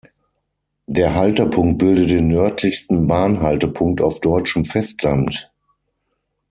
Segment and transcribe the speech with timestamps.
[0.87, 5.53] Der Haltepunkt bildet den nördlichsten Bahnhaltepunkt auf deutschem Festland.